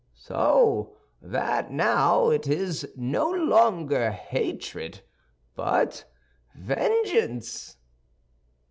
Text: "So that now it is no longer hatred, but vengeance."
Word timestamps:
"So 0.17 0.97
that 1.21 1.69
now 1.71 2.31
it 2.31 2.47
is 2.47 2.91
no 2.95 3.29
longer 3.29 4.09
hatred, 4.09 5.01
but 5.55 6.05
vengeance." 6.55 7.77